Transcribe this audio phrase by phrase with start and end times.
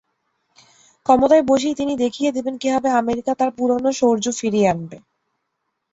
[1.05, 4.97] ক্ষমতায় বসেই তিনি দেখিয়ে দেবেন কীভাবে আমেরিকা তার পুরোনো শৌর্য ফিরিয়ে আনবে।